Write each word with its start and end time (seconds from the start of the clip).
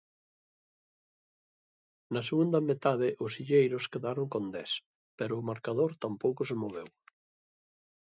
Na 2.13 2.21
segunda 2.29 2.59
metade 2.69 3.07
os 3.25 3.31
illeiros 3.41 3.83
quedaron 3.93 4.27
con 4.33 4.43
dez, 4.55 4.71
pero 5.17 5.33
o 5.35 5.45
marcador 5.49 5.91
tampouco 6.03 6.41
se 6.49 6.55
moveu. 6.63 6.87